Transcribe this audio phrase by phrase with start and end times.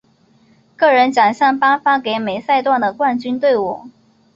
[0.75, 3.87] 个人奖项颁发给每赛段的冠军队伍。